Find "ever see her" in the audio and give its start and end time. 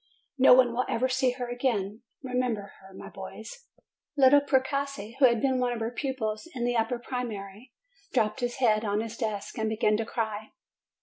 0.89-1.47